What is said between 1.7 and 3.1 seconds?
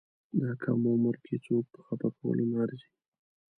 په خپه کولو نه ارزي.